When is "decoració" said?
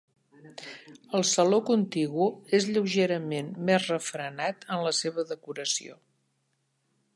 5.35-5.99